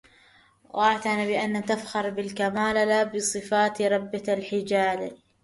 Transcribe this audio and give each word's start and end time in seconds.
واعْنَ 0.69 1.27
بأن 1.27 1.65
تفخر 1.65 2.09
بالكمال 2.09 2.87
لابصفات 2.87 3.81
ربة 3.81 4.23
الحِجَالِ 4.33 5.17